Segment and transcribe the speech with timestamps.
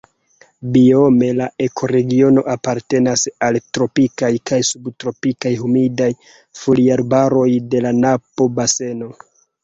[0.75, 6.07] Biome la ekoregiono apartenas al tropikaj kaj subtropikaj humidaj
[6.61, 9.11] foliarbaroj de la Napo-baseno.